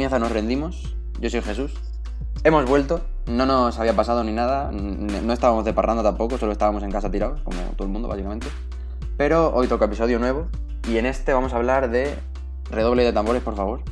[0.00, 0.96] comienza Nos Rendimos.
[1.20, 1.74] Yo soy Jesús.
[2.42, 6.82] Hemos vuelto, no nos había pasado ni nada, no estábamos de parranda tampoco, solo estábamos
[6.82, 8.46] en casa tirados, como todo el mundo básicamente.
[9.18, 10.48] Pero hoy toca episodio nuevo
[10.88, 12.14] y en este vamos a hablar de...
[12.70, 13.82] Redoble de tambores, por favor.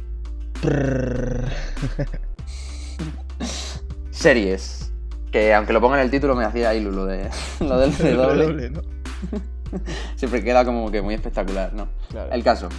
[4.10, 4.90] Series.
[5.30, 7.28] Que aunque lo ponga en el título me hacía ahí lo, de,
[7.60, 8.72] lo del redoble.
[10.16, 11.86] Siempre queda como que muy espectacular, ¿no?
[12.32, 12.70] El caso.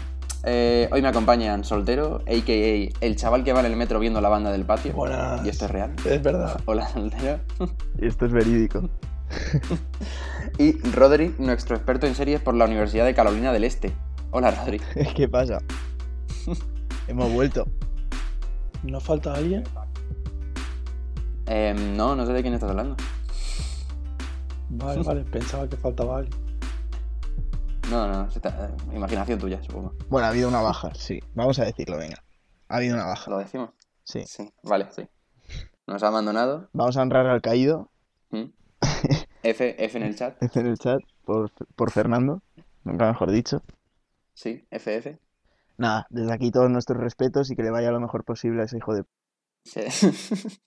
[0.43, 3.05] Eh, hoy me acompañan Soltero, a.k.a.
[3.05, 4.93] el chaval que va en el metro viendo la banda del patio.
[4.95, 5.41] Hola.
[5.43, 5.93] Y esto es real.
[6.05, 6.61] Es verdad.
[6.65, 7.39] Hola, Soltero.
[7.99, 8.89] Y esto es verídico.
[10.57, 13.91] y Rodri, nuestro experto en series por la Universidad de Carolina del Este.
[14.31, 14.79] Hola, Rodri.
[15.15, 15.59] ¿Qué pasa?
[17.07, 17.67] Hemos vuelto.
[18.83, 19.63] ¿No falta alguien?
[21.47, 22.95] Em, no, no sé de quién estás hablando.
[24.69, 26.48] Vale, vale, pensaba que faltaba alguien.
[27.89, 29.95] No, no, eh, imaginación tuya, supongo.
[30.09, 31.19] Bueno, ha habido una baja, sí.
[31.33, 32.23] Vamos a decirlo, venga.
[32.67, 33.31] Ha habido una baja.
[33.31, 33.71] ¿Lo decimos?
[34.03, 34.23] Sí.
[34.27, 35.07] Sí, vale, sí.
[35.87, 36.69] Nos ha abandonado.
[36.73, 37.89] Vamos a honrar al caído.
[38.29, 38.51] ¿Mm?
[39.43, 40.41] F, F en el chat.
[40.43, 42.43] F en el chat por, por Fernando,
[42.83, 43.63] nunca mejor dicho.
[44.35, 45.17] Sí, FF.
[45.77, 48.77] Nada, desde aquí todos nuestros respetos y que le vaya lo mejor posible a ese
[48.77, 49.03] hijo de...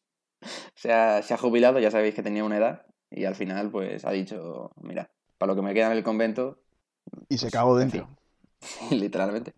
[0.75, 4.05] Se, ha, se ha jubilado, ya sabéis que tenía una edad y al final pues
[4.05, 6.62] ha dicho, mira, para lo que me queda en el convento,
[7.29, 8.09] y se cagó dentro.
[8.91, 9.55] Literalmente.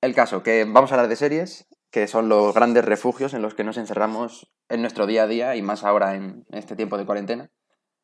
[0.00, 3.54] El caso, que vamos a hablar de series, que son los grandes refugios en los
[3.54, 7.06] que nos encerramos en nuestro día a día y más ahora en este tiempo de
[7.06, 7.50] cuarentena,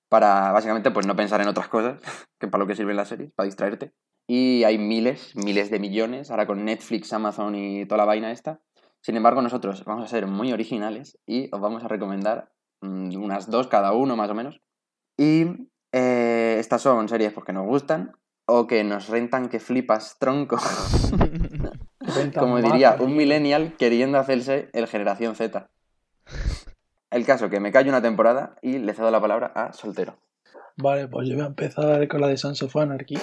[0.09, 2.01] para básicamente pues no pensar en otras cosas,
[2.39, 3.93] que para lo que sirven las series, para distraerte.
[4.27, 8.61] Y hay miles, miles de millones, ahora con Netflix, Amazon y toda la vaina esta.
[9.03, 13.51] Sin embargo, nosotros vamos a ser muy originales y os vamos a recomendar mm, unas
[13.51, 14.61] dos cada uno más o menos.
[15.17, 18.13] Y eh, estas son series porque nos gustan
[18.47, 20.59] o que nos rentan que flipas tronco.
[22.39, 25.69] Como diría un millennial queriendo hacerse el generación Z.
[27.11, 30.17] El caso que me callo una temporada y le cedo la palabra a Soltero.
[30.77, 33.19] Vale, pues yo voy a empezar con la de Sons of Anarchy.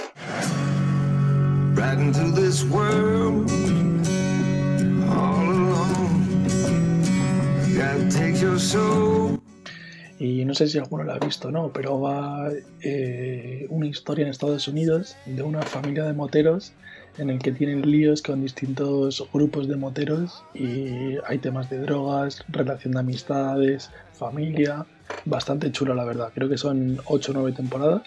[10.19, 12.49] Y no sé si alguno la ha visto o no, pero va
[12.81, 16.73] eh, una historia en Estados Unidos de una familia de moteros
[17.17, 22.43] en el que tienen líos con distintos grupos de moteros y hay temas de drogas,
[22.47, 24.85] relación de amistades, familia.
[25.25, 26.31] Bastante chulo, la verdad.
[26.33, 28.01] Creo que son 8 o 9 temporadas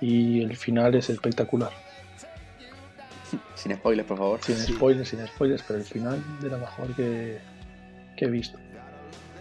[0.00, 1.70] y el final es espectacular.
[3.54, 4.40] Sin spoilers, por favor.
[4.42, 7.38] Sin spoilers, sin spoilers, pero el final de lo mejor que,
[8.16, 8.58] que he visto.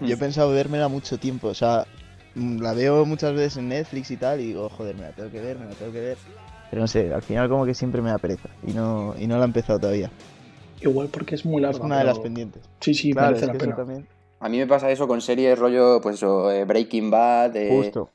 [0.02, 1.86] Yo he pensado vérmela mucho tiempo, o sea,
[2.36, 5.30] mm, la veo muchas veces en Netflix y tal, y digo, joder, me la tengo
[5.32, 6.18] que ver, me la tengo que ver.
[6.70, 9.38] Pero no sé, al final como que siempre me da pereza y no, y no
[9.38, 10.12] la he empezado todavía.
[10.82, 11.78] Igual porque es muy larga.
[11.80, 12.64] Es una de las pendientes.
[12.80, 13.76] Sí, sí, Claro, merece es la que eso pena.
[13.76, 14.08] también.
[14.40, 18.10] A mí me pasa eso con series rollo, pues eso, eh, Breaking Bad, eh, Justo.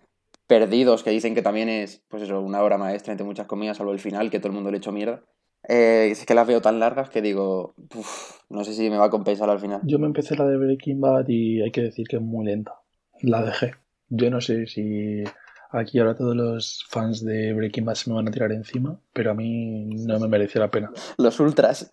[0.46, 3.92] Perdidos, que dicen que también es, pues eso, una obra maestra entre muchas comillas, salvo
[3.92, 5.22] el final, que todo el mundo le echó mierda.
[5.68, 9.06] Eh, es que las veo tan largas que digo, "Uf, no sé si me va
[9.06, 9.80] a compensar al final.
[9.84, 12.74] Yo me empecé la de Breaking Bad y hay que decir que es muy lenta.
[13.22, 13.74] La dejé.
[14.10, 15.24] Yo no sé si
[15.70, 19.30] aquí ahora todos los fans de Breaking Bad se me van a tirar encima, pero
[19.30, 20.92] a mí no me mereció la pena.
[21.18, 21.90] Los ultras.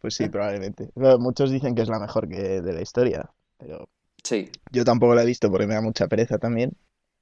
[0.00, 0.90] Pues sí, probablemente.
[0.94, 3.88] Pero muchos dicen que es la mejor que de la historia, pero
[4.22, 4.50] Sí.
[4.70, 6.72] yo tampoco la he visto porque me da mucha pereza también.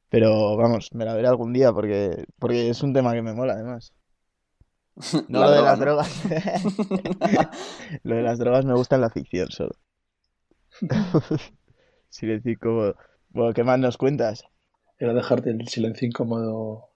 [0.09, 3.55] Pero vamos, me la veré algún día porque, porque es un tema que me mola
[3.55, 3.93] además.
[5.29, 5.85] No La lo de las ¿no?
[5.85, 6.23] drogas.
[8.03, 9.75] lo de las drogas me gusta en la ficción solo.
[12.21, 12.95] Decir como...
[13.31, 14.45] Bueno, ¿qué más nos cuentas?
[14.99, 16.91] Era dejarte el silencio incómodo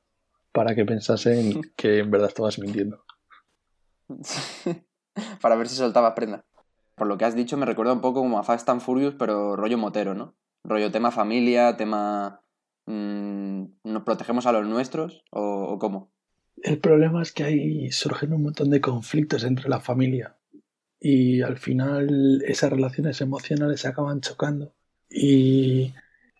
[0.52, 3.02] para que pensasen que en verdad estabas mintiendo.
[5.40, 6.44] Para ver si soltabas prenda.
[6.94, 9.56] Por lo que has dicho, me recuerda un poco como a Fast and Furious, pero
[9.56, 10.34] rollo motero, ¿no?
[10.64, 12.42] Rollo tema familia, tema.
[12.86, 15.24] mm, ¿Nos protegemos a los nuestros?
[15.30, 16.12] ¿O, o cómo?
[16.62, 20.36] El problema es que ahí surgen un montón de conflictos entre la familia
[20.98, 24.74] y al final esas relaciones emocionales se acaban chocando
[25.10, 25.92] y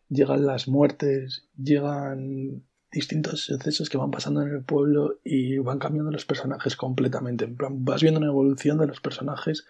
[0.09, 6.11] llegan las muertes, llegan distintos sucesos que van pasando en el pueblo y van cambiando
[6.11, 7.45] los personajes completamente.
[7.45, 9.67] En plan, vas viendo una evolución de los personajes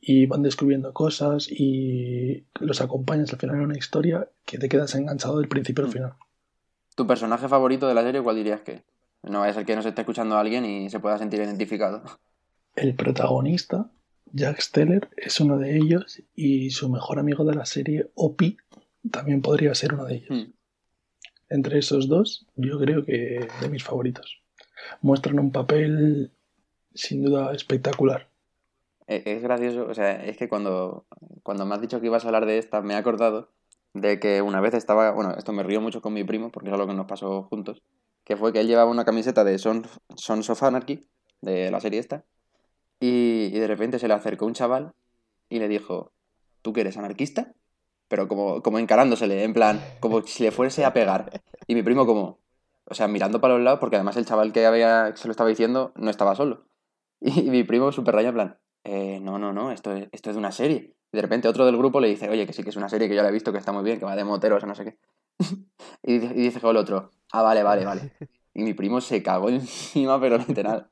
[0.00, 4.94] y van descubriendo cosas y los acompañas al final en una historia que te quedas
[4.96, 5.92] enganchado del principio al Mm.
[5.92, 6.12] final.
[6.96, 8.82] ¿Tu personaje favorito de la serie cuál dirías que?
[9.22, 12.02] No vaya a ser que nos esté escuchando alguien y se pueda sentir identificado.
[12.74, 13.90] El protagonista,
[14.32, 18.56] Jack Steller, es uno de ellos y su mejor amigo de la serie, Opie,
[19.10, 20.30] también podría ser uno de ellos.
[20.30, 20.52] Hmm.
[21.50, 24.42] Entre esos dos, yo creo que de mis favoritos.
[25.00, 26.30] Muestran un papel
[26.94, 28.28] sin duda espectacular.
[29.06, 31.06] e- es gracioso, o sea, es que cuando,
[31.42, 33.50] cuando me has dicho que ibas a hablar de esta, me he acordado
[33.94, 36.74] de que una vez estaba, bueno, esto me río mucho con mi primo, porque es
[36.74, 37.82] algo que nos pasó juntos,
[38.28, 41.08] que fue que él llevaba una camiseta de Sons, Sons of Anarchy,
[41.40, 42.26] de la serie esta,
[43.00, 44.92] y, y de repente se le acercó un chaval
[45.48, 46.12] y le dijo,
[46.60, 47.54] ¿tú que eres anarquista?
[48.06, 51.40] Pero como, como encarándosele, en plan, como si le fuese a pegar.
[51.66, 52.38] Y mi primo como,
[52.84, 55.48] o sea, mirando para los lados, porque además el chaval que había se lo estaba
[55.48, 56.66] diciendo no estaba solo.
[57.20, 60.36] Y, mi primo súper raya en plan, eh, no, no, no, esto es, esto es
[60.36, 60.94] de una serie.
[61.12, 63.08] Y de repente otro del grupo le dice, oye, que sí que es una serie
[63.08, 64.74] que yo la he visto, que está muy bien, que va de moteros o no
[64.74, 64.98] sé qué.
[66.02, 68.12] y, dice, y dice el otro, ah, vale, vale, vale.
[68.54, 70.88] Y mi primo se cagó encima, pero literal.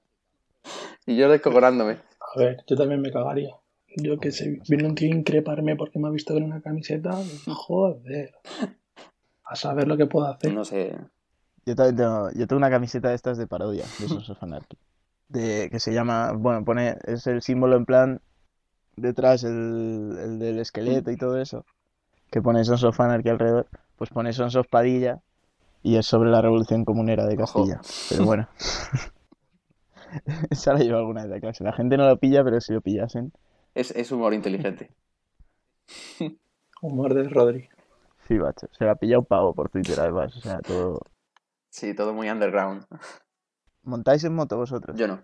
[1.07, 1.99] Y yo descojonándome.
[2.21, 3.57] A ver, yo también me cagaría.
[3.97, 7.19] Yo que sé, viene un tío a increparme porque me ha visto con una camiseta,
[7.47, 8.35] joder.
[9.45, 10.53] A saber lo que puedo hacer.
[10.53, 10.97] No sé.
[11.65, 14.77] Yo también tengo, yo tengo una camiseta de estas de parodia, de Sons of Anarchy.
[15.29, 18.21] De, que se llama, bueno, pone, es el símbolo en plan,
[18.97, 21.65] detrás el, el del esqueleto y todo eso,
[22.31, 23.67] que pone Sons of Anarchy alrededor,
[23.97, 25.21] pues pone Sons of Padilla
[25.83, 27.65] y es sobre la revolución comunera de Ojo.
[27.67, 27.81] Castilla.
[28.11, 28.49] Pero bueno,
[30.51, 31.65] esa la llevo alguna vez a clase.
[31.65, 33.33] La gente no lo pilla, pero si lo pillasen,
[33.75, 34.91] Es, es humor inteligente.
[36.83, 37.69] Humor de Rodri.
[38.29, 38.67] sí, macho.
[38.73, 41.01] Se la pilla un pavo por Twitter además, o sea, todo...
[41.71, 42.85] Sí, todo muy underground.
[43.83, 44.97] ¿Montáis en moto vosotros?
[44.99, 45.21] Yo no.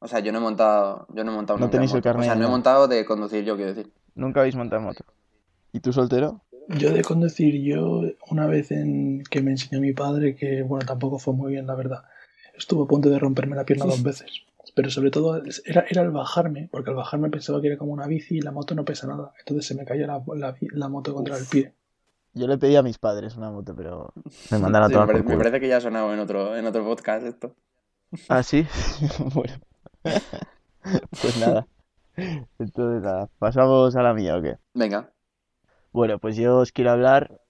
[0.00, 1.06] O sea, yo no he montado.
[1.12, 2.08] Yo no he montado No nunca tenéis en el moto.
[2.08, 3.92] O carnet, sea, no he montado de conducir yo, quiero decir.
[4.14, 5.04] Nunca habéis montado en moto.
[5.72, 6.40] ¿Y tú soltero?
[6.68, 11.18] Yo de conducir, yo una vez en que me enseñó mi padre, que bueno, tampoco
[11.18, 12.04] fue muy bien, la verdad.
[12.56, 14.30] Estuvo a punto de romperme la pierna dos veces.
[14.74, 18.06] Pero sobre todo era, era el bajarme, porque al bajarme pensaba que era como una
[18.06, 19.32] bici y la moto no pesa nada.
[19.38, 21.72] Entonces se me caía la, la, la moto contra el pie.
[22.34, 24.12] Yo le pedí a mis padres una moto, pero
[24.50, 26.54] me mandaron a Sí, me, tomar parece, me parece que ya ha sonado en otro,
[26.56, 27.54] en otro podcast esto.
[28.28, 28.66] Ah, sí.
[29.34, 29.54] bueno.
[31.22, 31.66] pues nada.
[32.58, 33.28] Entonces, nada.
[33.38, 34.56] ¿Pasamos a la mía o qué?
[34.74, 35.10] Venga.
[35.98, 37.40] Bueno, pues yo os quiero hablar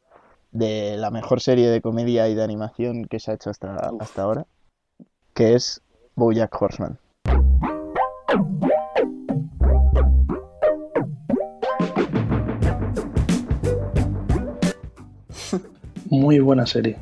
[0.52, 4.22] de la mejor serie de comedia y de animación que se ha hecho hasta, hasta
[4.22, 4.46] ahora,
[5.34, 5.82] que es
[6.14, 6.98] BoJack Horseman.
[16.10, 16.96] Muy buena serie.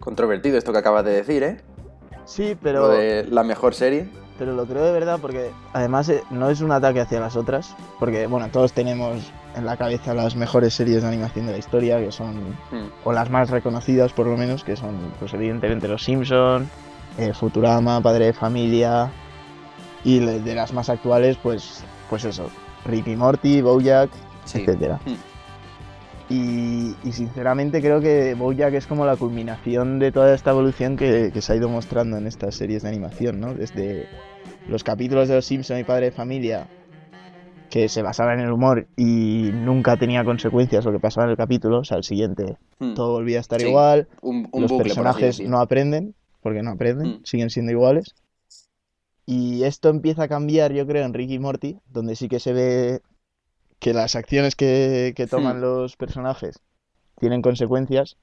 [0.00, 1.60] Controvertido esto que acabas de decir, ¿eh?
[2.24, 4.08] Sí, Lo pero, de la mejor serie.
[4.36, 7.76] pero lo creo de verdad porque además eh, no es un ataque hacia las otras,
[8.00, 11.98] porque bueno, todos tenemos en la cabeza las mejores series de animación de la historia,
[11.98, 12.36] que son
[12.70, 12.88] Hmm.
[13.04, 16.68] o las más reconocidas por lo menos, que son pues evidentemente Los Simpson,
[17.18, 19.10] eh, Futurama, Padre de Familia
[20.04, 22.50] y de las más actuales pues pues eso,
[22.86, 24.10] Rick y Morty, BoJack,
[24.44, 24.60] Sí.
[24.60, 24.98] etcétera.
[25.04, 25.14] Hmm.
[26.30, 31.30] Y, y sinceramente creo que BoJack es como la culminación de toda esta evolución que,
[31.32, 33.54] que se ha ido mostrando en estas series de animación, ¿no?
[33.54, 34.06] Desde
[34.68, 36.66] los capítulos de Los Simpson y Padre de Familia
[37.70, 41.36] que se basaban en el humor y nunca tenía consecuencias lo que pasaba en el
[41.36, 42.94] capítulo, o sea, el siguiente Hmm.
[42.94, 43.66] todo volvía a estar Sí.
[43.66, 47.20] igual, Un, un los bucle, personajes no aprenden, porque no aprenden, Mm.
[47.24, 48.14] siguen siendo iguales.
[49.26, 52.52] Y esto empieza a cambiar, yo creo, en Rick y Morty, donde sí que se
[52.52, 53.02] ve
[53.78, 55.62] que las acciones que, que toman Hmm.
[55.62, 56.60] los personajes
[57.20, 58.16] tienen consecuencias.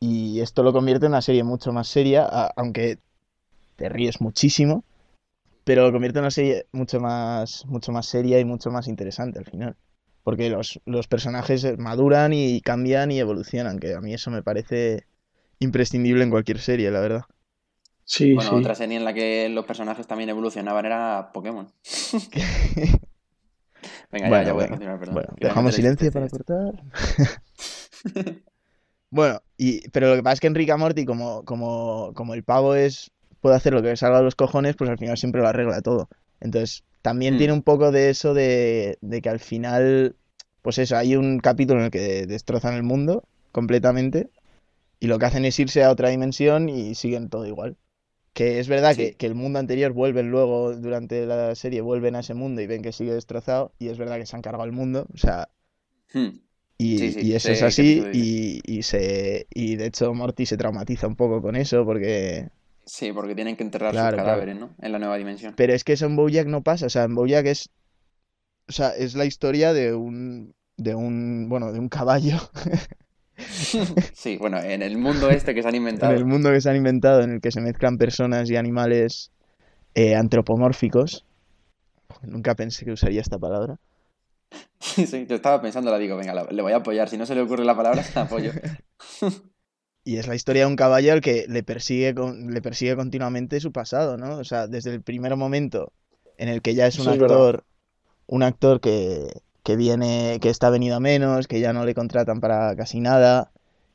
[0.00, 2.98] Y esto lo convierte en una serie mucho más seria, a- aunque
[3.76, 4.84] te ríes muchísimo,
[5.64, 9.38] pero lo convierte en una serie mucho más, mucho más seria y mucho más interesante
[9.38, 9.76] al final.
[10.22, 15.06] Porque los, los personajes maduran y cambian y evolucionan, que a mí eso me parece
[15.58, 17.22] imprescindible en cualquier serie, la verdad.
[18.04, 18.56] Sí, Bueno, sí.
[18.56, 21.68] otra serie en la que los personajes también evolucionaban era Pokémon.
[24.12, 25.14] Venga, Bueno, ya, ya voy a continuar, perdón.
[25.14, 26.82] Bueno, dejamos silencio para cortar.
[29.10, 32.34] Bueno, y, pero lo que pasa es que en Rick and Morty, como, como, como
[32.34, 33.12] el pavo es
[33.44, 35.82] puede hacer lo que le salga de los cojones, pues al final siempre lo arregla
[35.82, 36.08] todo.
[36.40, 37.38] Entonces, también Hmm.
[37.38, 40.16] tiene un poco de eso de, de que al final,
[40.62, 44.30] pues eso, hay un capítulo en el que destrozan el mundo completamente
[45.00, 47.76] y lo que hacen es irse a otra dimensión y siguen todo igual.
[48.34, 48.96] Que es verdad Sí.
[48.96, 52.68] que, que el mundo anterior vuelven luego, durante la serie, vuelven a ese mundo y
[52.68, 55.48] ven que sigue destrozado y es verdad que se han cargado el mundo, o sea,
[56.12, 56.40] Hmm.
[56.78, 60.56] y, Sí, sí, y eso es así y, y se y de hecho Morty se
[60.56, 62.50] traumatiza un poco con eso porque
[62.86, 64.28] Sí, porque tienen que enterrar Claro, sus claro.
[64.30, 64.74] cadáveres, ¿no?
[64.80, 65.54] En la nueva dimensión.
[65.56, 67.70] pero es que eso en BoJack no pasa o sea en BoJack es
[68.68, 72.36] o sea es la historia de un de un bueno de un caballo
[74.14, 76.12] Sí, bueno, en el mundo este que se han en inventado.
[76.12, 79.30] el mundo que se han inventado en el que se mezclan personas y animales
[79.94, 81.24] eh, antropomórficos
[82.22, 83.76] nunca pensé que usaría esta palabra
[84.80, 87.08] Sí, sí, yo estaba pensando, la digo, venga, la- le voy a apoyar.
[87.08, 88.52] Si no se le ocurre la palabra, la apoyo.
[90.04, 93.60] Y es la historia de un caballo al que le persigue, con- le persigue continuamente
[93.60, 94.38] su pasado, ¿no?
[94.38, 95.92] O sea, desde el primer momento
[96.36, 97.64] en el que ya es un es actor
[98.26, 102.40] un actor que, que viene, que está venido a menos, que ya no le contratan
[102.40, 103.52] para casi nada,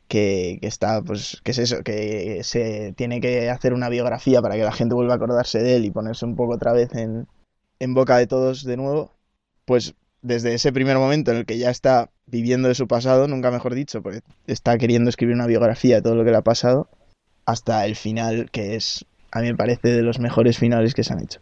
[0.08, 4.56] que, que está, pues, que es eso, que se tiene que hacer una biografía para
[4.56, 7.28] que la gente vuelva a acordarse de él y ponerse un poco otra vez en,
[7.80, 9.13] en boca de todos de nuevo,
[9.66, 13.51] pues desde ese primer momento en el que ya está viviendo de su pasado, nunca
[13.51, 16.88] mejor dicho, porque está queriendo escribir una biografía de todo lo que le ha pasado,
[17.45, 21.13] hasta el final, que es, a mí me parece, de los mejores finales que se
[21.13, 21.39] han hecho.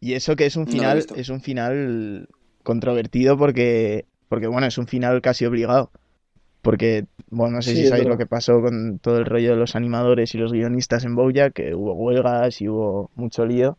[0.00, 2.28] Y eso que es un final, es un final
[2.62, 5.90] controvertido porque, porque bueno, es un final casi obligado.
[6.62, 9.56] Porque, bueno, no sé Sí, si sabéis lo que pasó con todo el rollo de
[9.56, 13.76] los animadores y los guionistas en Bojack, que hubo huelgas y hubo mucho lío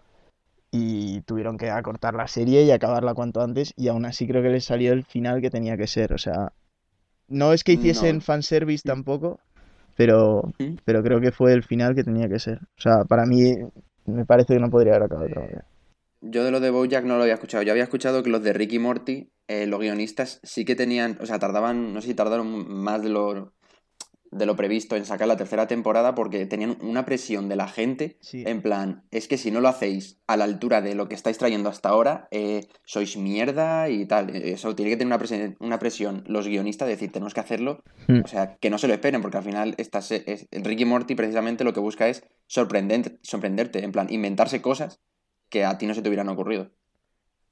[0.72, 4.50] y tuvieron que acortar la serie y acabarla cuanto antes y aún así creo que
[4.50, 6.14] les salió el final que tenía que ser.
[6.14, 6.54] O sea,
[7.28, 8.22] no es que hiciesen No.
[8.22, 9.40] fanservice tampoco,
[9.98, 10.54] pero,
[10.86, 12.60] pero creo que fue el final que tenía que ser.
[12.78, 13.54] O sea, para mí
[14.06, 15.66] me parece que no podría haber acabado otra manera.
[16.22, 17.64] Yo de lo de Bojack no lo había escuchado.
[17.64, 21.26] Yo había escuchado que los de Ricky Morty, eh, los guionistas, sí que tenían, o
[21.26, 23.54] sea, tardaban, no sé si tardaron más de lo,
[24.32, 28.18] de lo previsto en sacar la tercera temporada porque tenían una presión de la gente
[28.22, 28.44] Sí.
[28.48, 31.38] en plan, es que si no lo hacéis a la altura de lo que estáis
[31.38, 34.30] trayendo hasta ahora, eh, sois mierda y tal.
[34.36, 37.84] Eso tiene que tener una presión, una presión los guionistas de decir, tenemos que hacerlo,
[38.08, 38.22] Mm.
[38.24, 41.14] o sea, que no se lo esperen porque al final esta se- es, Ricky Morty
[41.16, 45.02] precisamente lo que busca es sorprendente, sorprenderte, en plan, inventarse cosas
[45.50, 46.70] que a ti no se te hubieran ocurrido.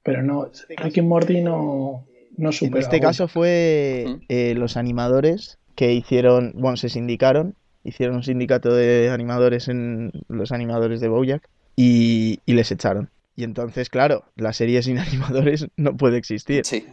[0.02, 2.06] Pero no, Rick y Morty no,
[2.38, 2.80] no En supera.
[2.80, 9.10] este caso fue eh, los animadores que hicieron, bueno, se sindicaron, hicieron un sindicato de
[9.10, 13.10] animadores en los animadores de Bojack y, y les echaron.
[13.36, 16.64] Y entonces, claro, la serie sin animadores no puede existir.
[16.64, 16.86] Sí.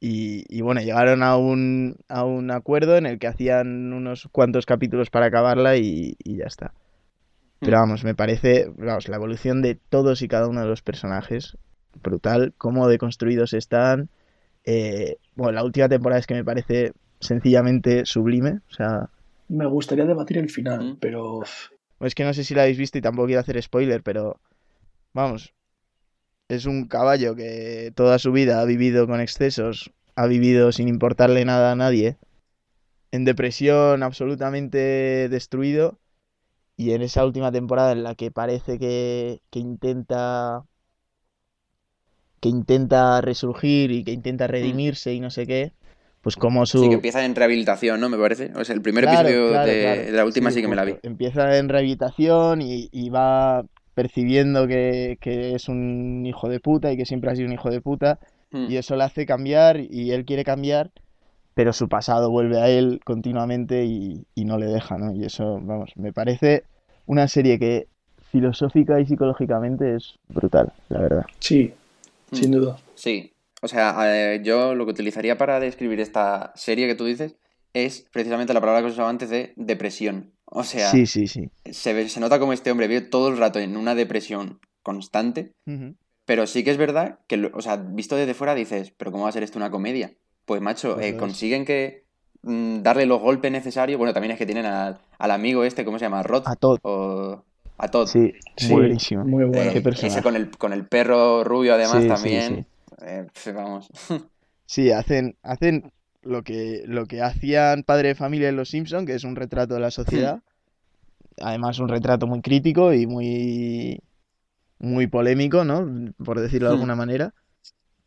[0.00, 4.66] Y, y bueno, llegaron a un, a un acuerdo en el que hacían unos cuantos
[4.66, 6.74] capítulos para acabarla y, y ya está.
[7.60, 7.80] Pero Mm.
[7.80, 11.56] vamos, me parece, vamos, la evolución de todos y cada uno de los personajes,
[12.02, 14.10] brutal, cómo deconstruidos están.
[14.64, 18.60] Eh, bueno, la última temporada es que me parece sencillamente sublime.
[18.70, 19.10] O sea,
[19.48, 20.96] Me gustaría debatir el final, Mm.
[21.00, 21.42] pero
[22.00, 24.40] es que no sé si la habéis visto y tampoco quiero hacer spoiler, pero
[25.14, 25.54] vamos,
[26.48, 31.44] es un caballo que toda su vida ha vivido con excesos, ha vivido sin importarle
[31.44, 32.18] nada a nadie,
[33.12, 35.98] en depresión absolutamente destruido,
[36.76, 40.64] y en esa última temporada en la que parece que, que intenta
[42.40, 45.72] que intenta resurgir y que intenta redimirse y no sé qué,
[46.24, 46.80] pues como su...
[46.82, 48.08] Sí, que empieza en rehabilitación, ¿no?
[48.08, 48.50] Me parece.
[48.56, 50.02] O sea, el primer Claro, episodio claro, de, claro.
[50.02, 50.96] de la última sí, que me la vi.
[51.04, 53.64] Empieza en rehabilitación y, y va
[53.94, 57.70] percibiendo que, que es un hijo de puta y que siempre ha sido un hijo
[57.70, 58.18] de puta
[58.50, 58.70] Mm.
[58.70, 60.92] y eso le hace cambiar y él quiere cambiar,
[61.54, 65.12] pero su pasado vuelve a él continuamente y, y no le deja, ¿no?
[65.12, 66.62] Y eso, vamos, me parece
[67.06, 67.88] una serie que
[68.30, 71.24] filosófica y psicológicamente es brutal, la verdad.
[71.40, 71.72] sí,
[72.32, 72.76] sin duda.
[72.94, 73.32] Sí.
[73.64, 73.94] O sea,
[74.34, 77.34] eh, yo lo que utilizaría para describir esta serie que tú dices
[77.72, 80.32] es precisamente la palabra que os usaba antes de depresión.
[80.44, 81.48] O sea, Sí, sí, sí.
[81.70, 85.52] se, ve- se nota como este hombre vive todo el rato en una depresión constante,
[86.26, 89.30] pero sí que es verdad que, o sea, visto desde fuera dices, pero ¿cómo va
[89.30, 90.12] a ser esto una comedia?
[90.44, 92.04] Pues macho, Pues eh, consiguen que
[92.42, 93.96] mm, darle los golpes necesarios.
[93.98, 96.22] Bueno, también es que tienen al, al amigo este, ¿cómo se llama?
[96.22, 96.42] Rod.
[96.44, 96.78] A todo.
[96.82, 97.42] O
[97.78, 98.06] a Todd.
[98.08, 99.24] Sí, Sí, buenísimo.
[99.24, 99.70] muy bueno.
[99.70, 100.18] Eh, Qué personaje.
[100.18, 102.56] ese con el, con el perro rubio además Sí, sí, también.
[102.56, 102.64] sí.
[103.02, 103.88] Eh, vamos.
[104.66, 109.14] Sí, hacen, hacen lo que, lo que hacían Padre de Familia en Los Simpson, que
[109.14, 110.42] es un retrato de la sociedad.
[111.40, 114.00] Además, un retrato muy crítico y muy,
[114.78, 115.86] muy polémico, ¿no?
[116.24, 116.74] Por decirlo de Hmm.
[116.74, 117.34] alguna manera.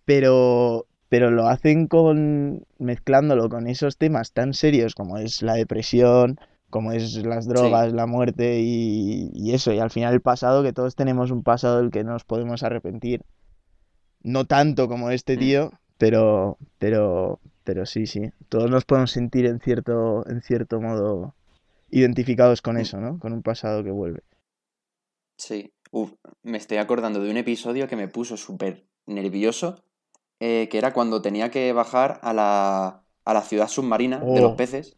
[0.05, 6.39] Pero, pero lo hacen con, mezclándolo con esos temas tan serios como es la depresión,
[6.69, 9.73] como es las drogas, la muerte y, y eso.
[9.73, 13.23] Y al final el pasado, que todos tenemos un pasado del que nos podemos arrepentir.
[14.23, 15.39] No tanto como este Mm.
[15.39, 18.31] tío, pero, pero, pero sí, sí.
[18.49, 21.33] Todos nos podemos sentir en cierto, en cierto modo
[21.91, 22.79] identificados con Mm.
[22.79, 23.19] eso, ¿no?
[23.19, 24.21] Con un pasado que vuelve.
[25.37, 25.73] Sí.
[25.91, 29.83] Uf, me estoy acordando de un episodio que me puso súper nervioso,
[30.39, 34.51] eh, que era cuando tenía que bajar a la, a la ciudad submarina de los
[34.51, 34.97] Oh, peces,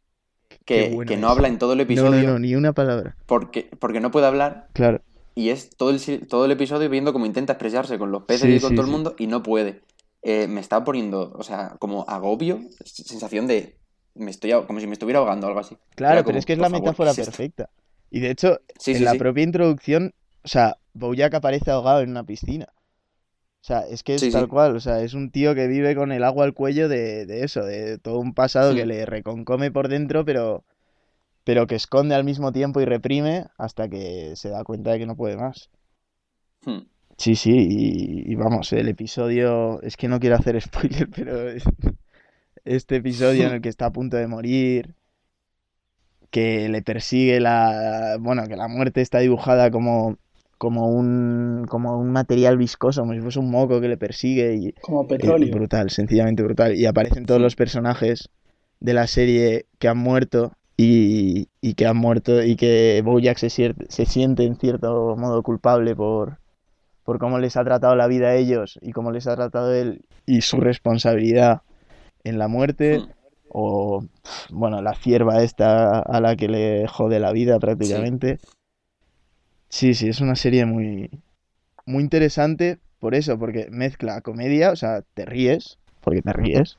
[0.66, 3.16] que, bueno que no habla en todo el No, episodio no, no, ni una palabra.
[3.28, 5.02] Porque, porque no puede hablar Claro.
[5.40, 8.58] Y es todo el, todo el episodio viendo cómo intenta expresarse con los peces Sí,
[8.58, 9.82] y con sí, todo el mundo y no puede.
[10.22, 13.78] Eh, me está poniendo, o sea, como agobio, sensación de
[14.16, 15.78] me estoy como si me estuviera ahogando o algo así.
[15.96, 17.70] Claro, pero es que es la favor, metáfora perfecta.
[18.10, 22.68] Y de hecho, en la propia introducción, o sea, Bojack aparece ahogado en una piscina.
[23.62, 24.50] O sea, es que es Sí, tal sí.
[24.50, 27.44] cual, o sea, es un tío que vive con el agua al cuello de, de
[27.44, 30.64] eso, de todo un pasado que le reconcome por dentro, pero,
[31.44, 35.06] pero que esconde al mismo tiempo y reprime hasta que se da cuenta de que
[35.08, 35.70] no puede más.
[36.66, 36.80] Hmm.
[37.18, 41.64] Sí, sí, y, y vamos, el episodio, es que no quiero hacer spoiler, pero es-
[42.66, 44.96] este episodio en el que está a punto de morir,
[46.32, 50.18] que le persigue la, bueno, que la muerte está dibujada como,
[50.58, 54.68] como un, como un material viscoso, como si fuese un moco que le persigue y
[54.82, 55.56] Como eh, petróleo.
[55.56, 56.76] brutal, sencillamente brutal.
[56.76, 58.30] Y aparecen todos los personajes
[58.80, 63.50] de la serie que han muerto y, y que han muerto y que Bojack se,
[63.50, 66.38] se siente en cierto modo culpable por,
[67.04, 70.06] por cómo les ha tratado la vida a ellos y cómo les ha tratado él
[70.26, 71.64] y su responsabilidad
[72.24, 73.00] en la muerte.
[73.00, 73.12] Hmm.
[73.52, 74.06] O,
[74.52, 78.38] bueno, la cierva esta a la que le jode la vida prácticamente.
[79.68, 81.10] Sí, sí, es una serie muy,
[81.86, 86.78] muy interesante por eso, porque mezcla comedia, o sea, te ríes, porque te ríes,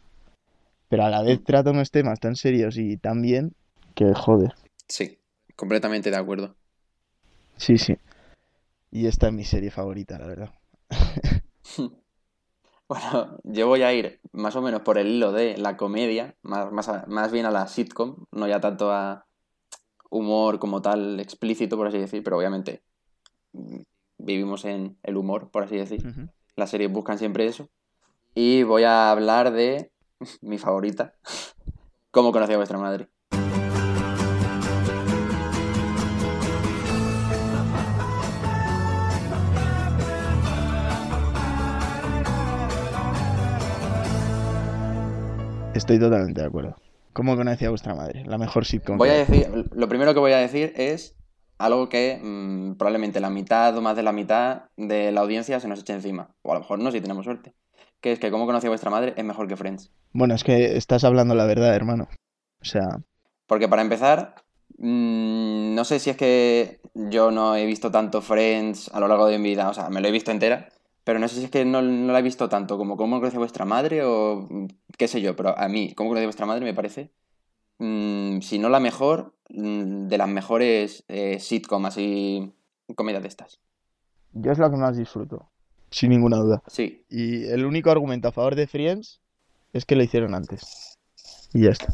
[0.88, 3.52] pero a la vez trata unos temas tan serios y tan bien
[3.94, 4.54] que joder.
[4.88, 5.18] Sí,
[5.56, 6.56] completamente de acuerdo.
[7.56, 7.97] Sí, sí.
[8.90, 10.54] Y esta es mi serie favorita, la verdad.
[12.88, 16.73] Bueno, yo voy a ir más o menos por el hilo de la comedia, más,
[16.73, 19.26] más, a- más bien a la sitcom, no ya tanto a
[20.11, 22.82] humor como tal explícito, por así decir, pero obviamente
[23.52, 23.80] mm,
[24.18, 26.04] vivimos en el humor, por así decir.
[26.56, 27.68] Las series buscan siempre eso.
[28.35, 29.92] Y voy a hablar de
[30.40, 31.14] mi favorita,
[32.11, 33.09] ¿Cómo conocí a vuestra madre?
[45.80, 46.76] Estoy totalmente de acuerdo.
[47.14, 48.22] ¿Cómo conocí a vuestra madre?
[48.26, 48.99] La mejor sitcom.
[48.99, 51.16] Voy a decir, lo primero que voy a decir es
[51.56, 55.68] algo que mm, probablemente la mitad o más de la mitad de la audiencia se
[55.68, 56.35] nos eche encima.
[56.42, 57.55] O a lo mejor no, si tenemos suerte.
[58.02, 59.90] Que es que cómo conocí a vuestra madre es mejor que Friends.
[60.12, 62.09] Bueno, es que estás hablando la verdad, hermano.
[62.61, 62.98] O sea,
[63.46, 64.35] Porque para empezar,
[64.76, 69.28] mm, no sé si es que yo no he visto tanto Friends a lo largo
[69.28, 70.68] de mi vida, o sea, me lo he visto entera,
[71.04, 73.30] pero no sé si es que no, no la he visto tanto como cómo a
[73.30, 74.48] vuestra madre o
[74.96, 77.10] qué sé yo, pero a mí, cómo a vuestra madre me parece,
[77.78, 82.52] mm, si no la mejor, mm, de las mejores eh, sitcom, así,
[82.96, 83.60] comedias de estas.
[84.32, 85.48] yo es lo que más disfruto.
[85.90, 86.62] Sin ninguna duda.
[86.68, 89.20] Sí, Y el único argumento a favor de Friends
[89.72, 90.98] es que lo hicieron antes.
[91.52, 91.92] Y ya está.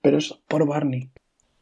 [0.00, 1.10] Pero es por Barney,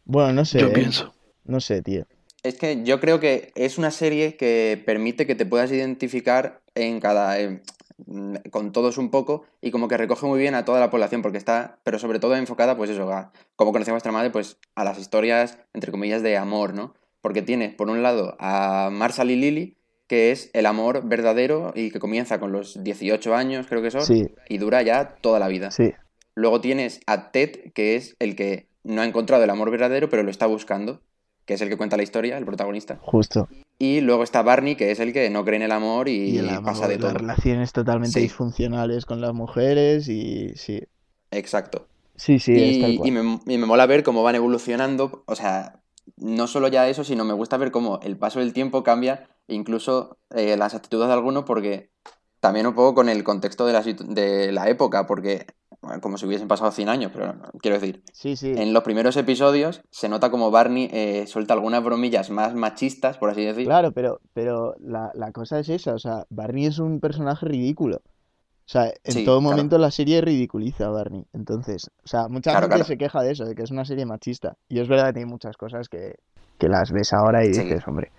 [0.04, 0.60] Bueno, no sé.
[0.60, 0.72] yo ¿eh?
[0.72, 1.12] pienso.
[1.44, 2.06] No sé, tío.
[2.46, 7.00] Es que yo creo que es una serie que permite que te puedas identificar en
[7.00, 7.40] cada.
[7.40, 7.60] eh,
[8.06, 11.22] mm, con todos un poco y como que recoge muy bien a toda la población
[11.22, 14.84] porque está, pero sobre todo enfocada, pues eso, a, como conocía vuestra madre, pues a
[14.84, 16.94] las historias, entre comillas, de amor, ¿no?
[17.22, 21.90] Porque tienes, por un lado, a Marshall y Lily, que es el amor verdadero y
[21.90, 25.48] que comienza con los 18 años, creo que son, Sí, y dura ya toda la
[25.48, 25.70] vida.
[25.70, 25.92] sí.
[26.38, 30.22] Luego tienes a Ted, que es el que no ha encontrado el amor verdadero, pero
[30.22, 31.00] lo está buscando,
[31.46, 32.98] que es el que cuenta la historia, el protagonista.
[33.00, 33.48] Justo.
[33.78, 36.38] Y luego está Barney, que es el que no cree en el amor y, Y
[36.38, 37.18] el amor, pasa de las todo.
[37.18, 38.20] relaciones totalmente Sí.
[38.20, 40.82] disfuncionales con las mujeres y sí.
[41.30, 41.88] Exacto.
[42.16, 43.08] Sí, sí, es tal y, cual.
[43.08, 45.22] y me, y me mola ver cómo van evolucionando.
[45.26, 45.80] O sea,
[46.16, 50.16] no solo ya eso, sino me gusta ver cómo el paso del tiempo cambia incluso
[50.34, 51.90] eh, las actitudes de algunos, porque
[52.40, 55.46] también un poco con el contexto de la, de la época, porque
[55.82, 58.52] bueno, como si hubiesen pasado 100 años, pero quiero decir, Sí, sí.
[58.56, 63.30] en los primeros episodios se nota como Barney eh, suelta algunas bromillas más machistas, por
[63.30, 63.66] así decir.
[63.66, 67.96] Claro, pero, pero la, la cosa es esa, o sea, Barney es un personaje ridículo.
[67.98, 69.52] O sea, en Sí, todo claro.
[69.54, 71.24] momento la serie ridiculiza a Barney.
[71.32, 72.84] Entonces, o sea, mucha Claro, gente claro.
[72.88, 74.56] se queja de eso, de que es una serie machista.
[74.68, 76.16] Y es verdad que tiene muchas cosas que,
[76.58, 78.10] que las ves ahora y dices, hombre.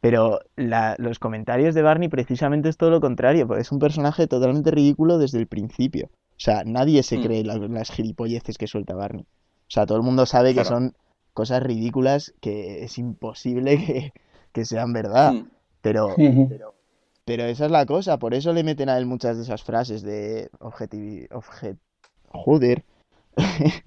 [0.00, 4.26] Pero la- los comentarios de Barney precisamente es todo lo contrario, porque es un personaje
[4.26, 6.06] totalmente ridículo desde el principio.
[6.12, 7.22] O sea, nadie se Mm.
[7.22, 9.22] cree la- las gilipolleces que suelta Barney.
[9.22, 10.94] O sea, todo el mundo sabe que son
[11.34, 14.12] cosas ridículas que es imposible que,
[14.52, 15.32] que sean verdad.
[15.32, 15.48] Mm,
[15.82, 16.74] Pero,
[17.24, 20.02] pero esa es la cosa, por eso le meten a él muchas de esas frases
[20.02, 21.26] de objetivi...
[21.30, 21.76] obje-
[22.30, 22.84] Joder.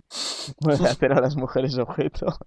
[0.59, 2.37] Bueno, de hacer a las mujeres objeto.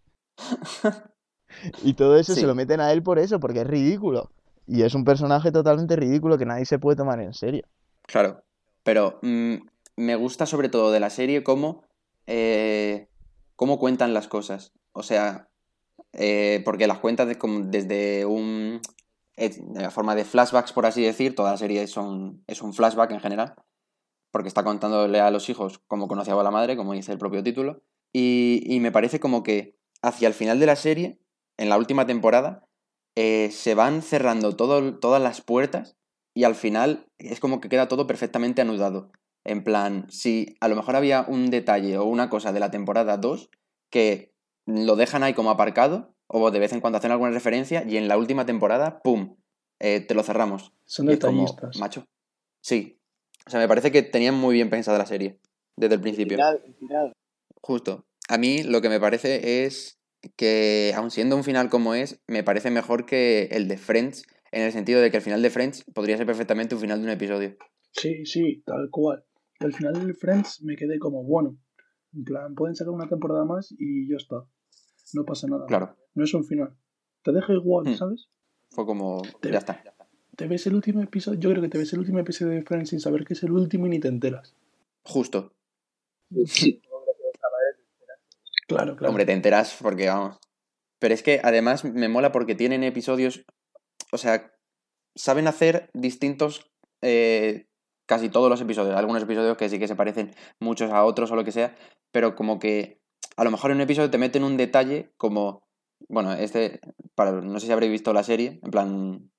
[1.83, 2.40] Y todo eso Sí.
[2.40, 4.31] se lo meten a él por eso, porque es ridículo.
[4.67, 7.64] Y es un personaje totalmente ridículo que nadie se puede tomar en serio.
[8.07, 8.43] Claro,
[8.83, 9.55] pero mm,
[9.97, 11.83] me gusta sobre todo de la serie cómo,
[12.27, 13.09] eh,
[13.57, 14.73] cómo cuentan las cosas.
[14.93, 15.49] O sea,
[16.12, 18.81] eh, porque las cuentas de- como desde un,
[19.37, 22.73] eh, de la forma de flashbacks, por así decir, toda la serie son, es un
[22.73, 23.55] flashback en general,
[24.31, 27.43] porque está contándole a los hijos cómo conocía a la madre, como dice el propio
[27.43, 31.19] título, y, y me parece como que hacia el final de la serie,
[31.59, 32.64] en la última temporada,
[33.17, 35.97] eh, se van cerrando todo, todas las puertas
[36.35, 39.12] y al final es como que queda todo perfectamente anudado.
[39.45, 43.19] En plan, si a lo mejor había un detalle o una cosa de la temporada
[43.19, 43.51] 2
[43.90, 44.33] que
[44.67, 48.09] lo dejan ahí como aparcado, o de vez en cuando hacen alguna referencia, y en
[48.09, 49.37] la última temporada, ¡pum!
[49.81, 50.73] eh, te lo cerramos.
[50.87, 51.79] Son como, detallistas.
[51.79, 52.07] macho.
[52.62, 52.99] Sí.
[53.47, 55.38] O sea, me parece que tenían muy bien pensada la serie
[55.77, 56.37] desde el principio.
[56.37, 57.12] final, el final.
[57.61, 58.07] Justo.
[58.29, 59.99] A mí lo que me parece es
[60.37, 64.63] que, aun siendo un final como es, me parece mejor que el de Friends, en
[64.63, 67.11] el sentido de que el final de Friends podría ser perfectamente un final de un
[67.11, 67.57] episodio.
[67.93, 69.25] Sí, sí, tal cual.
[69.61, 71.57] Al final del Friends me quedé como, bueno,
[72.15, 74.45] en plan, pueden sacar una temporada más y ya está.
[75.13, 75.67] No pasa nada.
[75.67, 75.97] Claro.
[76.15, 76.75] No es un final.
[77.23, 77.95] Te deja igual, Hmm.
[77.97, 78.29] ¿sabes?
[78.71, 79.83] Fue como, Te- ya está.
[80.37, 82.91] Te ves el último episodio, yo creo que te ves el último episodio de Friends
[82.91, 84.55] sin saber que es el último y ni te enteras.
[85.05, 85.53] Justo.
[88.66, 89.11] Claro, claro.
[89.11, 90.38] Hombre, te enteras porque, vamos.
[90.98, 93.44] Pero es que además me mola porque tienen episodios.
[94.12, 94.53] O sea,
[95.14, 96.70] saben hacer distintos.
[97.03, 97.66] eh,
[98.07, 98.96] casi todos los episodios.
[98.96, 101.74] Algunos episodios que sí que se parecen muchos a otros o lo que sea.
[102.12, 103.00] Pero como que.
[103.37, 105.66] A lo mejor en un episodio te meten un detalle como.
[106.09, 106.81] Bueno, este.
[107.14, 108.61] Para, no sé si habréis visto la serie.
[108.62, 109.31] En plan.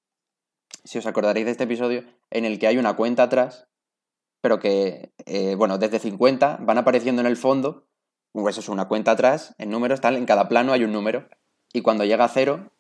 [0.84, 2.04] Si os acordaréis de este episodio.
[2.30, 3.68] En el que hay una cuenta atrás.
[4.42, 5.14] Pero que.
[5.26, 7.88] eh, bueno, desde 50 van apareciendo en el fondo
[8.42, 11.28] pues eso es una cuenta atrás, en números, tal, en cada plano hay un número.
[11.72, 12.72] Y cuando llega a cero,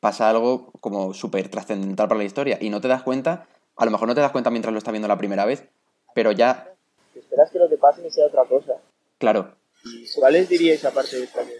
[0.00, 2.58] pasa algo como súper trascendental para la historia.
[2.60, 3.46] Y no te das cuenta,
[3.76, 5.68] a lo mejor no te das cuenta mientras lo estás viendo la primera vez,
[6.14, 6.74] pero ya,
[7.14, 8.74] esperas que lo que pase sea otra cosa.
[9.18, 11.56] claro, ¿Y cuáles diríais aparte de que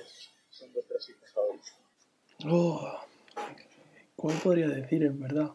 [0.49, 1.75] son vuestras hijas favoritas?
[2.47, 2.89] Oh,
[4.17, 5.51] ¿Cuál podría decir en verdad?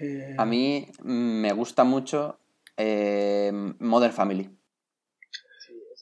[0.00, 2.38] Eh, a mí me gusta mucho
[2.76, 4.50] eh, Modern Family.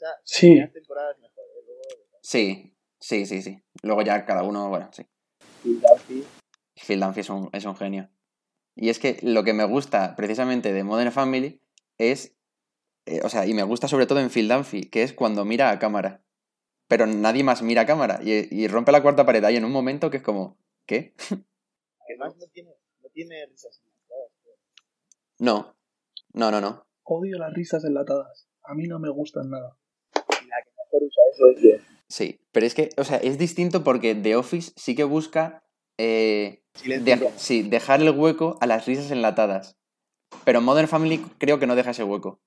[0.04, 0.46] Sí, esa Sí.
[0.48, 1.44] primera temporada es mejor.
[1.44, 1.62] ¿eh?
[1.66, 1.82] Luego,
[2.22, 3.62] Sí, sí, sí, sí.
[3.82, 5.06] Luego ya cada uno, bueno, sí.
[5.62, 8.10] Phil Dunphy es un, es un genio.
[8.74, 11.60] Y es que lo que me gusta precisamente de Modern Family
[11.98, 12.36] es,
[13.06, 15.70] eh, o sea, y me gusta sobre todo en Phil Dunphy, que es cuando mira
[15.70, 16.22] a cámara.
[16.88, 19.72] Pero nadie más mira a cámara y, y rompe la cuarta pared ahí en un
[19.72, 21.14] momento que es como, ¿qué?
[22.08, 22.70] además no tiene,
[23.02, 24.52] no tiene risas enlatadas, tío.
[25.38, 25.76] No,
[26.34, 26.86] no, no, no.
[27.04, 28.48] Odio las risas enlatadas.
[28.64, 29.78] A mí no me gustan nada.
[31.02, 34.94] Usa eso es Sí, pero es que, o sea, es distinto porque The Office sí
[34.94, 35.64] que busca
[35.98, 39.76] eh, de- sí, dejar el hueco a las risas enlatadas.
[40.44, 42.40] Pero Modern Family creo que no deja ese hueco.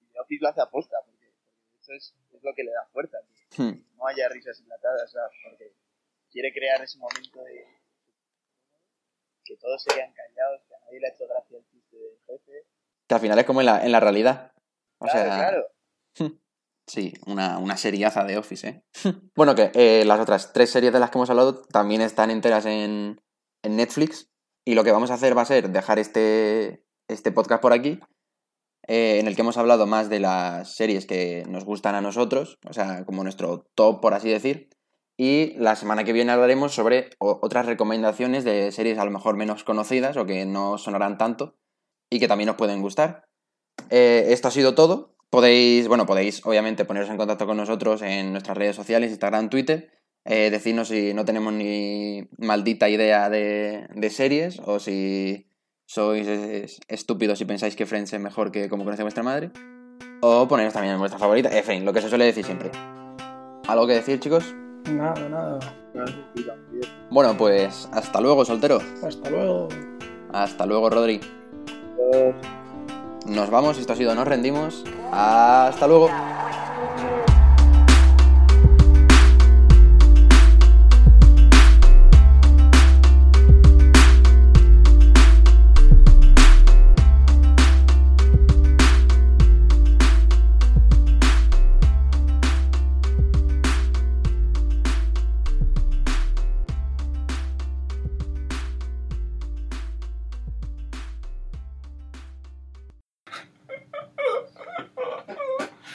[0.00, 2.86] Y The Office lo hace aposta, porque, porque eso es, es lo que le da
[2.92, 3.18] fuerza.
[3.50, 3.84] Que Hmm.
[3.96, 5.30] no haya risas enlatadas, ¿sabes?
[5.48, 5.72] Porque
[6.30, 7.64] quiere crear ese momento de
[9.44, 12.18] que todos se quedan callados, que a nadie le ha hecho gracia el chiste del
[12.26, 12.64] jefe.
[13.06, 14.52] Que al final es como en la, en la realidad.
[14.98, 16.38] O Claro, sea, claro.
[16.86, 18.82] Sí, una, una seriaza de Office, ¿eh?
[19.34, 22.64] bueno, que eh, las otras tres series de las que hemos hablado también están enteras
[22.66, 23.20] en,
[23.62, 24.30] en Netflix.
[24.64, 28.00] Y lo que vamos a hacer va a ser dejar este, este podcast por aquí,
[28.88, 32.58] eh, en el que hemos hablado más de las series que nos gustan a nosotros,
[32.68, 34.68] o sea, como nuestro top, por así decir.
[35.18, 39.64] Y la semana que viene hablaremos sobre otras recomendaciones de series a lo mejor menos
[39.64, 41.56] conocidas o que no sonarán tanto
[42.10, 43.24] y que también os pueden gustar.
[43.90, 45.15] Eh, esto ha sido todo.
[45.36, 49.90] Podéis, bueno, podéis obviamente poneros en contacto con nosotros en nuestras redes sociales, Instagram, Twitter.
[50.24, 55.46] Eh, decirnos si no tenemos ni maldita idea de, de series o si
[55.84, 59.50] sois es- estúpidos y pensáis que Friends es mejor que como conoce vuestra madre.
[60.22, 61.50] O poneros también en vuestra favorita.
[61.54, 62.70] En fin, lo que se suele decir siempre.
[63.68, 64.54] ¿Algo que decir, chicos?
[64.90, 65.58] Nada, nada.
[67.10, 68.78] Bueno, pues hasta luego, soltero.
[69.06, 69.68] Hasta luego.
[70.32, 71.20] Hasta luego, Rodri.
[72.10, 72.34] Dos,
[73.26, 74.84] Nos vamos, esto ha sido Nos Rendimos.
[75.12, 76.08] Hasta luego.